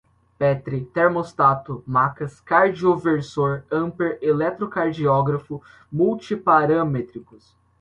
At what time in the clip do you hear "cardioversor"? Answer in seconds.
2.41-3.63